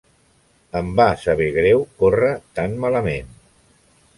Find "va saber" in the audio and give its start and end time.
0.99-1.49